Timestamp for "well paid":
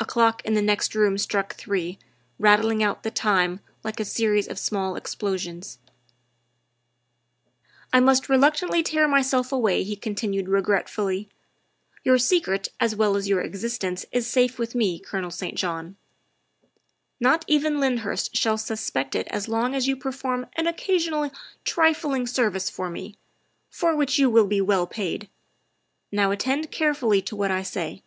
24.60-25.28